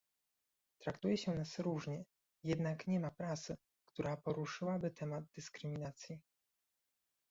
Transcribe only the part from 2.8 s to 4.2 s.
nie ma prasy, która